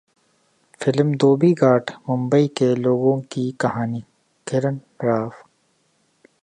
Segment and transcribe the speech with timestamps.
[0.81, 4.03] film Dhobi Ghat Mumbai के लोगों की कहानी:
[4.47, 5.31] किरण राव